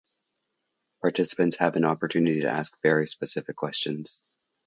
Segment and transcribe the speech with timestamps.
[1.01, 4.19] Participants have an opportunity to ask very specific questions.